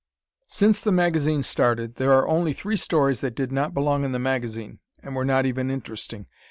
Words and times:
Since 0.47 0.81
the 0.81 0.91
magazine 0.91 1.43
started, 1.43 1.97
there 1.97 2.11
are 2.11 2.27
only 2.27 2.53
three 2.53 2.75
stories 2.75 3.21
that 3.21 3.35
did 3.35 3.51
not 3.51 3.75
belong 3.75 4.03
in 4.03 4.13
the 4.13 4.17
magazine, 4.17 4.79
and 5.03 5.15
were 5.15 5.23
not 5.23 5.45
even 5.45 5.69
interesting. 5.69 6.25